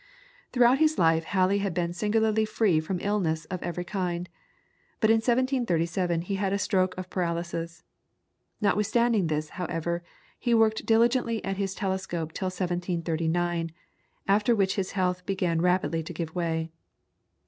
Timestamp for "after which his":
14.27-14.93